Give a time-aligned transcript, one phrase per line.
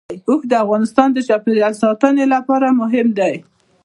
[0.27, 3.33] اوښ د افغانستان د چاپیریال ساتنې لپاره مهم دي.